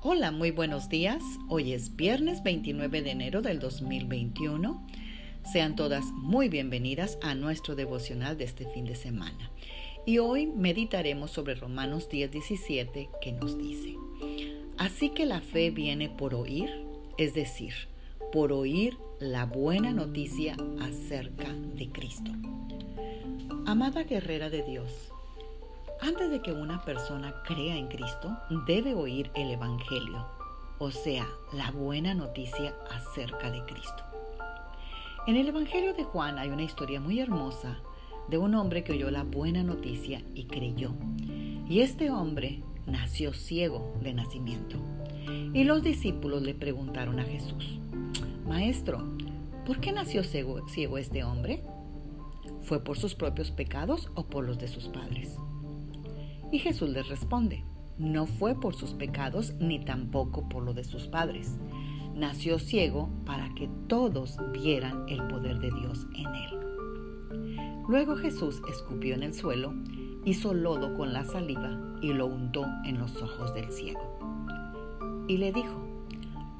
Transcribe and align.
Hola, 0.00 0.30
muy 0.30 0.52
buenos 0.52 0.88
días. 0.88 1.24
Hoy 1.48 1.72
es 1.72 1.96
viernes 1.96 2.44
29 2.44 3.02
de 3.02 3.10
enero 3.10 3.42
del 3.42 3.58
2021. 3.58 4.86
Sean 5.42 5.74
todas 5.74 6.04
muy 6.12 6.48
bienvenidas 6.48 7.18
a 7.20 7.34
nuestro 7.34 7.74
devocional 7.74 8.38
de 8.38 8.44
este 8.44 8.64
fin 8.70 8.84
de 8.84 8.94
semana. 8.94 9.50
Y 10.06 10.18
hoy 10.18 10.46
meditaremos 10.46 11.32
sobre 11.32 11.56
Romanos 11.56 12.08
10:17 12.08 13.10
que 13.20 13.32
nos 13.32 13.58
dice, 13.58 13.96
Así 14.76 15.08
que 15.08 15.26
la 15.26 15.40
fe 15.40 15.70
viene 15.70 16.08
por 16.08 16.32
oír, 16.32 16.70
es 17.18 17.34
decir, 17.34 17.74
por 18.30 18.52
oír 18.52 18.96
la 19.18 19.46
buena 19.46 19.92
noticia 19.92 20.56
acerca 20.80 21.52
de 21.52 21.88
Cristo. 21.88 22.30
Amada 23.66 24.04
guerrera 24.04 24.48
de 24.48 24.62
Dios, 24.62 25.12
antes 26.00 26.30
de 26.30 26.40
que 26.40 26.52
una 26.52 26.82
persona 26.82 27.42
crea 27.44 27.76
en 27.76 27.88
Cristo, 27.88 28.36
debe 28.66 28.94
oír 28.94 29.30
el 29.34 29.50
Evangelio, 29.50 30.26
o 30.78 30.90
sea, 30.90 31.26
la 31.52 31.70
buena 31.70 32.14
noticia 32.14 32.74
acerca 32.90 33.50
de 33.50 33.64
Cristo. 33.64 34.04
En 35.26 35.36
el 35.36 35.48
Evangelio 35.48 35.94
de 35.94 36.04
Juan 36.04 36.38
hay 36.38 36.48
una 36.48 36.62
historia 36.62 37.00
muy 37.00 37.20
hermosa 37.20 37.78
de 38.28 38.38
un 38.38 38.54
hombre 38.54 38.84
que 38.84 38.92
oyó 38.92 39.10
la 39.10 39.24
buena 39.24 39.62
noticia 39.62 40.22
y 40.34 40.44
creyó. 40.44 40.92
Y 41.68 41.80
este 41.80 42.10
hombre 42.10 42.62
nació 42.86 43.32
ciego 43.32 43.94
de 44.02 44.14
nacimiento. 44.14 44.76
Y 45.52 45.64
los 45.64 45.82
discípulos 45.82 46.42
le 46.42 46.54
preguntaron 46.54 47.18
a 47.18 47.24
Jesús, 47.24 47.78
Maestro, 48.46 49.04
¿por 49.66 49.80
qué 49.80 49.92
nació 49.92 50.24
ciego, 50.24 50.66
ciego 50.68 50.96
este 50.96 51.24
hombre? 51.24 51.62
¿Fue 52.62 52.82
por 52.82 52.98
sus 52.98 53.14
propios 53.14 53.50
pecados 53.50 54.10
o 54.14 54.26
por 54.26 54.44
los 54.44 54.58
de 54.58 54.68
sus 54.68 54.88
padres? 54.88 55.36
Y 56.50 56.58
Jesús 56.58 56.88
les 56.90 57.08
responde, 57.08 57.64
no 57.98 58.26
fue 58.26 58.54
por 58.54 58.74
sus 58.74 58.94
pecados 58.94 59.54
ni 59.58 59.84
tampoco 59.84 60.48
por 60.48 60.62
lo 60.62 60.72
de 60.72 60.84
sus 60.84 61.06
padres. 61.08 61.58
Nació 62.14 62.58
ciego 62.58 63.08
para 63.26 63.54
que 63.54 63.68
todos 63.86 64.36
vieran 64.52 65.04
el 65.08 65.26
poder 65.26 65.58
de 65.58 65.70
Dios 65.72 66.06
en 66.14 66.26
él. 66.34 67.84
Luego 67.88 68.16
Jesús 68.16 68.62
escupió 68.68 69.14
en 69.14 69.22
el 69.22 69.34
suelo, 69.34 69.74
hizo 70.24 70.54
lodo 70.54 70.94
con 70.94 71.12
la 71.12 71.24
saliva 71.24 71.98
y 72.00 72.12
lo 72.12 72.26
untó 72.26 72.66
en 72.84 72.98
los 72.98 73.20
ojos 73.22 73.54
del 73.54 73.72
ciego. 73.72 74.18
Y 75.26 75.38
le 75.38 75.52
dijo, 75.52 75.88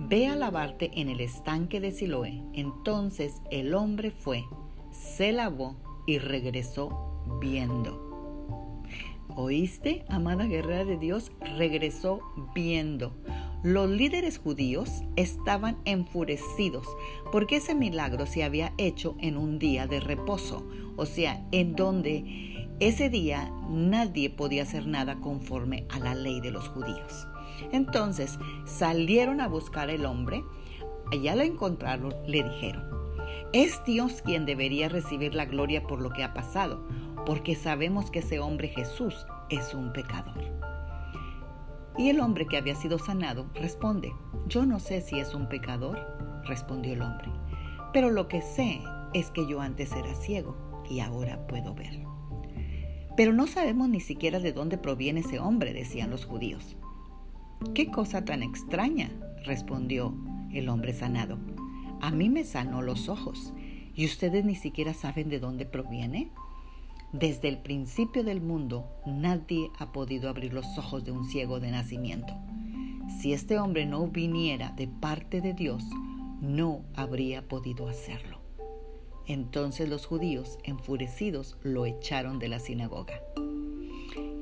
Ve 0.00 0.28
a 0.28 0.36
lavarte 0.36 0.92
en 1.00 1.08
el 1.08 1.20
estanque 1.20 1.80
de 1.80 1.90
Siloé. 1.90 2.42
Entonces 2.52 3.42
el 3.50 3.74
hombre 3.74 4.12
fue, 4.12 4.44
se 4.92 5.32
lavó 5.32 5.76
y 6.06 6.18
regresó 6.18 7.24
viendo. 7.40 8.07
¿Oíste, 9.36 10.04
amada 10.08 10.44
guerrera 10.44 10.84
de 10.84 10.96
Dios? 10.96 11.32
Regresó 11.56 12.20
viendo. 12.54 13.12
Los 13.62 13.90
líderes 13.90 14.38
judíos 14.38 15.02
estaban 15.16 15.78
enfurecidos 15.84 16.86
porque 17.30 17.56
ese 17.56 17.74
milagro 17.74 18.26
se 18.26 18.42
había 18.42 18.72
hecho 18.78 19.16
en 19.20 19.36
un 19.36 19.58
día 19.58 19.86
de 19.86 20.00
reposo, 20.00 20.66
o 20.96 21.06
sea, 21.06 21.46
en 21.52 21.76
donde 21.76 22.68
ese 22.80 23.10
día 23.10 23.52
nadie 23.68 24.30
podía 24.30 24.62
hacer 24.62 24.86
nada 24.86 25.16
conforme 25.20 25.86
a 25.90 25.98
la 25.98 26.14
ley 26.14 26.40
de 26.40 26.50
los 26.50 26.68
judíos. 26.68 27.26
Entonces 27.72 28.38
salieron 28.64 29.40
a 29.40 29.48
buscar 29.48 29.90
al 29.90 30.06
hombre, 30.06 30.42
allá 31.12 31.36
lo 31.36 31.42
encontraron, 31.42 32.14
le 32.26 32.44
dijeron, 32.44 32.84
es 33.52 33.82
Dios 33.84 34.22
quien 34.22 34.46
debería 34.46 34.88
recibir 34.88 35.34
la 35.34 35.44
gloria 35.44 35.82
por 35.86 36.00
lo 36.00 36.10
que 36.10 36.22
ha 36.22 36.34
pasado 36.34 36.86
porque 37.28 37.54
sabemos 37.54 38.10
que 38.10 38.20
ese 38.20 38.40
hombre 38.40 38.68
Jesús 38.68 39.26
es 39.50 39.74
un 39.74 39.92
pecador. 39.92 40.42
Y 41.98 42.08
el 42.08 42.20
hombre 42.20 42.46
que 42.46 42.56
había 42.56 42.74
sido 42.74 42.98
sanado 42.98 43.50
responde, 43.54 44.14
yo 44.46 44.64
no 44.64 44.78
sé 44.78 45.02
si 45.02 45.20
es 45.20 45.34
un 45.34 45.46
pecador, 45.46 45.98
respondió 46.46 46.94
el 46.94 47.02
hombre, 47.02 47.28
pero 47.92 48.08
lo 48.08 48.28
que 48.28 48.40
sé 48.40 48.80
es 49.12 49.30
que 49.30 49.46
yo 49.46 49.60
antes 49.60 49.92
era 49.92 50.14
ciego 50.14 50.56
y 50.88 51.00
ahora 51.00 51.46
puedo 51.46 51.74
ver. 51.74 52.00
Pero 53.14 53.34
no 53.34 53.46
sabemos 53.46 53.90
ni 53.90 54.00
siquiera 54.00 54.40
de 54.40 54.54
dónde 54.54 54.78
proviene 54.78 55.20
ese 55.20 55.38
hombre, 55.38 55.74
decían 55.74 56.08
los 56.08 56.24
judíos. 56.24 56.78
¿Qué 57.74 57.90
cosa 57.90 58.24
tan 58.24 58.42
extraña? 58.42 59.10
respondió 59.44 60.14
el 60.50 60.70
hombre 60.70 60.94
sanado. 60.94 61.38
A 62.00 62.10
mí 62.10 62.30
me 62.30 62.44
sanó 62.44 62.80
los 62.80 63.10
ojos, 63.10 63.52
¿y 63.94 64.06
ustedes 64.06 64.46
ni 64.46 64.54
siquiera 64.54 64.94
saben 64.94 65.28
de 65.28 65.40
dónde 65.40 65.66
proviene? 65.66 66.32
Desde 67.12 67.48
el 67.48 67.58
principio 67.58 68.22
del 68.22 68.42
mundo 68.42 68.86
nadie 69.06 69.70
ha 69.78 69.92
podido 69.92 70.28
abrir 70.28 70.52
los 70.52 70.76
ojos 70.76 71.04
de 71.04 71.12
un 71.12 71.24
ciego 71.24 71.58
de 71.58 71.70
nacimiento. 71.70 72.34
Si 73.18 73.32
este 73.32 73.58
hombre 73.58 73.86
no 73.86 74.06
viniera 74.08 74.72
de 74.72 74.88
parte 74.88 75.40
de 75.40 75.54
Dios, 75.54 75.82
no 76.42 76.82
habría 76.94 77.48
podido 77.48 77.88
hacerlo. 77.88 78.38
Entonces 79.26 79.88
los 79.88 80.04
judíos, 80.04 80.58
enfurecidos, 80.64 81.56
lo 81.62 81.86
echaron 81.86 82.38
de 82.38 82.48
la 82.48 82.58
sinagoga. 82.58 83.20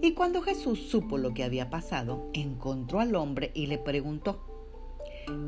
Y 0.00 0.12
cuando 0.14 0.42
Jesús 0.42 0.80
supo 0.88 1.18
lo 1.18 1.34
que 1.34 1.44
había 1.44 1.70
pasado, 1.70 2.28
encontró 2.32 3.00
al 3.00 3.14
hombre 3.16 3.50
y 3.54 3.66
le 3.66 3.78
preguntó, 3.78 4.44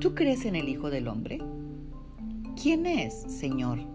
¿Tú 0.01 0.15
crees 0.15 0.45
en 0.45 0.55
el 0.55 0.69
Hijo 0.69 0.91
del 0.91 1.09
Hombre? 1.09 1.41
¿Quién 2.61 2.87
es, 2.87 3.15
Señor? 3.29 3.94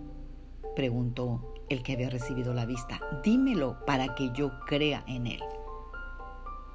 Preguntó 0.79 1.41
el 1.67 1.83
que 1.83 1.91
había 1.91 2.09
recibido 2.09 2.53
la 2.53 2.65
vista, 2.65 3.01
dímelo 3.21 3.83
para 3.85 4.15
que 4.15 4.31
yo 4.33 4.61
crea 4.65 5.03
en 5.07 5.27
él. 5.27 5.41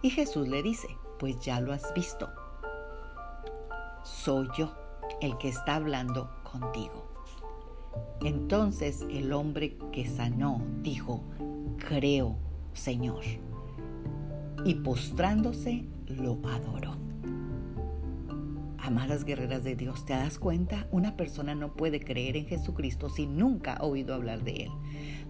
Y 0.02 0.10
Jesús 0.10 0.46
le 0.46 0.62
dice, 0.62 0.88
pues 1.18 1.40
ya 1.40 1.58
lo 1.58 1.72
has 1.72 1.94
visto. 1.94 2.28
Soy 4.02 4.46
yo 4.58 4.74
el 5.22 5.38
que 5.38 5.48
está 5.48 5.76
hablando 5.76 6.28
contigo. 6.42 7.06
Entonces 8.20 9.06
el 9.08 9.32
hombre 9.32 9.78
que 9.90 10.06
sanó 10.06 10.60
dijo, 10.82 11.22
creo, 11.78 12.36
Señor. 12.74 13.24
Y 14.66 14.74
postrándose, 14.74 15.86
lo 16.08 16.38
adoró. 16.46 16.94
Amadas 18.84 19.24
guerreras 19.24 19.64
de 19.64 19.76
Dios, 19.76 20.04
¿te 20.04 20.12
das 20.12 20.38
cuenta? 20.38 20.86
Una 20.90 21.16
persona 21.16 21.54
no 21.54 21.72
puede 21.72 22.00
creer 22.00 22.36
en 22.36 22.44
Jesucristo 22.44 23.08
si 23.08 23.26
nunca 23.26 23.72
ha 23.72 23.82
oído 23.82 24.14
hablar 24.14 24.44
de 24.44 24.64
Él. 24.64 24.70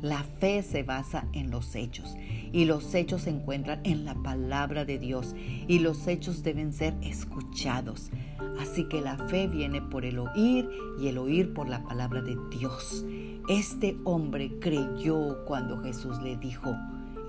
La 0.03 0.25
fe 0.25 0.65
se 0.65 0.83
basa 0.83 1.29
en 1.33 1.53
los 1.53 1.77
hechos 1.77 2.17
y 2.53 2.65
los 2.65 2.93
hechos 2.97 3.23
se 3.23 3.31
encuentran 3.31 3.81
en 3.85 4.05
la 4.05 4.17
palabra 4.17 4.85
de 4.85 4.99
Dios 4.99 5.37
y 5.39 5.79
los 5.79 6.09
hechos 6.09 6.43
deben 6.43 6.73
ser 6.73 6.97
escuchados. 7.01 8.11
Así 8.59 8.89
que 8.89 9.01
la 9.01 9.17
fe 9.29 9.47
viene 9.47 9.81
por 9.81 10.05
el 10.05 10.19
oír 10.19 10.69
y 10.99 11.07
el 11.07 11.17
oír 11.17 11.55
por 11.55 11.69
la 11.69 11.85
palabra 11.85 12.23
de 12.23 12.37
Dios. 12.59 13.07
Este 13.49 13.97
hombre 14.03 14.59
creyó 14.59 15.45
cuando 15.45 15.81
Jesús 15.81 16.21
le 16.23 16.37
dijo, 16.39 16.75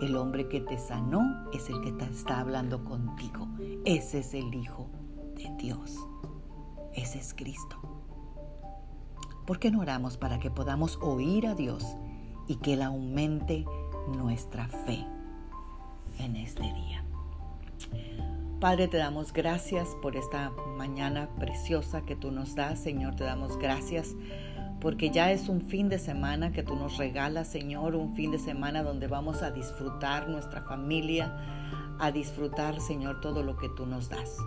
el 0.01 0.15
hombre 0.15 0.47
que 0.47 0.59
te 0.59 0.79
sanó 0.79 1.21
es 1.53 1.69
el 1.69 1.81
que 1.81 1.93
está 2.03 2.39
hablando 2.39 2.83
contigo. 2.83 3.47
Ese 3.85 4.19
es 4.19 4.33
el 4.33 4.51
Hijo 4.55 4.89
de 5.35 5.51
Dios. 5.59 5.99
Ese 6.95 7.19
es 7.19 7.33
Cristo. 7.33 7.77
¿Por 9.45 9.59
qué 9.59 9.69
no 9.69 9.81
oramos 9.81 10.17
para 10.17 10.39
que 10.39 10.49
podamos 10.49 10.97
oír 11.01 11.45
a 11.45 11.55
Dios 11.55 11.85
y 12.47 12.55
que 12.55 12.73
Él 12.73 12.81
aumente 12.81 13.65
nuestra 14.07 14.67
fe 14.67 15.05
en 16.19 16.35
este 16.35 16.63
día? 16.63 17.05
Padre, 18.59 18.87
te 18.87 18.97
damos 18.97 19.33
gracias 19.33 19.89
por 20.01 20.15
esta 20.15 20.51
mañana 20.77 21.29
preciosa 21.37 22.01
que 22.05 22.15
tú 22.15 22.31
nos 22.31 22.55
das. 22.55 22.79
Señor, 22.79 23.15
te 23.15 23.25
damos 23.25 23.57
gracias 23.57 24.15
porque 24.79 25.09
ya 25.09 25.31
es 25.31 25.49
un 25.49 25.61
fin 25.61 25.89
de 25.89 25.99
semana 25.99 26.51
que 26.51 26.63
tú 26.63 26.75
nos 26.75 26.97
regalas, 26.97 27.47
Señor, 27.47 27.95
un 27.95 28.15
fin 28.15 28.31
de 28.31 28.39
semana 28.39 28.83
donde 28.83 29.07
vamos 29.07 29.43
a 29.43 29.51
disfrutar 29.51 30.29
nuestra 30.29 30.61
familia, 30.61 31.35
a 31.99 32.11
disfrutar, 32.11 32.79
Señor, 32.79 33.19
todo 33.21 33.43
lo 33.43 33.57
que 33.57 33.69
tú 33.69 33.85
nos 33.85 34.09
das. 34.09 34.37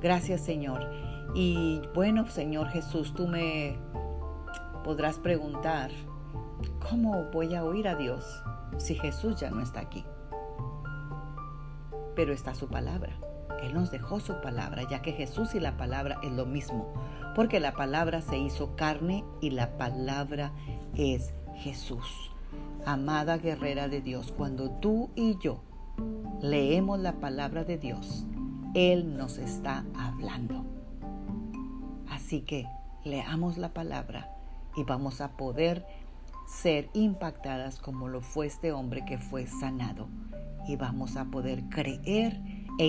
Gracias 0.00 0.40
Señor. 0.40 0.86
Y 1.34 1.80
bueno, 1.94 2.26
Señor 2.26 2.68
Jesús, 2.68 3.14
tú 3.14 3.28
me 3.28 3.78
podrás 4.82 5.18
preguntar, 5.18 5.90
¿cómo 6.88 7.24
voy 7.32 7.54
a 7.54 7.64
oír 7.64 7.86
a 7.86 7.94
Dios 7.94 8.42
si 8.78 8.94
Jesús 8.94 9.38
ya 9.38 9.50
no 9.50 9.60
está 9.60 9.80
aquí? 9.80 10.04
Pero 12.16 12.32
está 12.32 12.54
su 12.54 12.68
palabra. 12.68 13.16
Él 13.62 13.74
nos 13.74 13.90
dejó 13.90 14.20
su 14.20 14.40
palabra, 14.40 14.82
ya 14.88 15.02
que 15.02 15.12
Jesús 15.12 15.54
y 15.54 15.60
la 15.60 15.76
palabra 15.76 16.18
es 16.22 16.32
lo 16.32 16.46
mismo, 16.46 16.92
porque 17.36 17.60
la 17.60 17.72
palabra 17.72 18.22
se 18.22 18.38
hizo 18.38 18.74
carne 18.74 19.24
y 19.40 19.50
la 19.50 19.76
palabra 19.76 20.52
es 20.96 21.34
Jesús. 21.56 22.32
Amada 22.86 23.36
guerrera 23.36 23.88
de 23.88 24.00
Dios, 24.00 24.32
cuando 24.32 24.70
tú 24.70 25.10
y 25.14 25.36
yo 25.38 25.60
leemos 26.40 26.98
la 26.98 27.20
palabra 27.20 27.64
de 27.64 27.76
Dios, 27.76 28.24
él 28.74 29.16
nos 29.16 29.38
está 29.38 29.84
hablando. 29.96 30.64
Así 32.08 32.42
que 32.42 32.66
leamos 33.04 33.58
la 33.58 33.72
palabra 33.72 34.30
y 34.76 34.84
vamos 34.84 35.20
a 35.20 35.36
poder 35.36 35.86
ser 36.46 36.88
impactadas 36.92 37.78
como 37.80 38.08
lo 38.08 38.20
fue 38.20 38.46
este 38.46 38.72
hombre 38.72 39.04
que 39.04 39.18
fue 39.18 39.46
sanado. 39.46 40.08
Y 40.66 40.76
vamos 40.76 41.16
a 41.16 41.26
poder 41.26 41.64
creer 41.68 42.40
e 42.78 42.86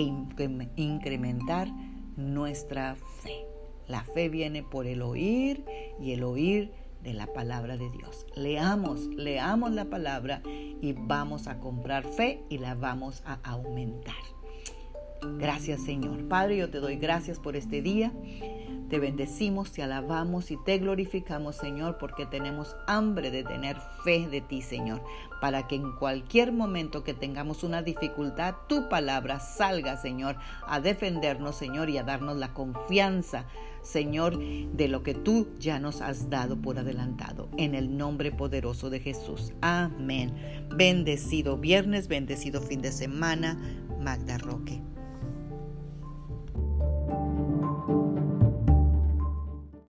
incrementar 0.76 1.68
nuestra 2.16 2.96
fe. 3.22 3.46
La 3.88 4.04
fe 4.04 4.28
viene 4.28 4.62
por 4.62 4.86
el 4.86 5.02
oír 5.02 5.64
y 6.00 6.12
el 6.12 6.22
oír 6.22 6.72
de 7.02 7.14
la 7.14 7.26
palabra 7.26 7.76
de 7.76 7.90
Dios. 7.90 8.26
Leamos, 8.36 9.06
leamos 9.06 9.72
la 9.72 9.86
palabra 9.86 10.42
y 10.44 10.92
vamos 10.92 11.48
a 11.48 11.58
comprar 11.58 12.04
fe 12.04 12.44
y 12.48 12.58
la 12.58 12.74
vamos 12.74 13.22
a 13.26 13.38
aumentar. 13.42 14.14
Gracias 15.38 15.82
Señor. 15.82 16.28
Padre, 16.28 16.56
yo 16.58 16.70
te 16.70 16.78
doy 16.78 16.96
gracias 16.96 17.38
por 17.38 17.56
este 17.56 17.82
día. 17.82 18.12
Te 18.92 18.98
bendecimos, 18.98 19.72
te 19.72 19.82
alabamos 19.82 20.50
y 20.50 20.58
te 20.58 20.76
glorificamos, 20.76 21.56
Señor, 21.56 21.96
porque 21.96 22.26
tenemos 22.26 22.76
hambre 22.86 23.30
de 23.30 23.42
tener 23.42 23.78
fe 24.04 24.28
de 24.28 24.42
ti, 24.42 24.60
Señor, 24.60 25.02
para 25.40 25.66
que 25.66 25.76
en 25.76 25.92
cualquier 25.92 26.52
momento 26.52 27.02
que 27.02 27.14
tengamos 27.14 27.64
una 27.64 27.80
dificultad, 27.80 28.54
tu 28.68 28.90
palabra 28.90 29.40
salga, 29.40 29.96
Señor, 29.96 30.36
a 30.66 30.78
defendernos, 30.78 31.56
Señor, 31.56 31.88
y 31.88 31.96
a 31.96 32.02
darnos 32.02 32.36
la 32.36 32.52
confianza, 32.52 33.46
Señor, 33.80 34.38
de 34.38 34.88
lo 34.88 35.02
que 35.02 35.14
tú 35.14 35.48
ya 35.58 35.78
nos 35.78 36.02
has 36.02 36.28
dado 36.28 36.60
por 36.60 36.78
adelantado. 36.78 37.48
En 37.56 37.74
el 37.74 37.96
nombre 37.96 38.30
poderoso 38.30 38.90
de 38.90 39.00
Jesús. 39.00 39.54
Amén. 39.62 40.34
Bendecido 40.76 41.56
viernes, 41.56 42.08
bendecido 42.08 42.60
fin 42.60 42.82
de 42.82 42.92
semana. 42.92 43.56
Magda 43.98 44.36
Roque. 44.36 44.82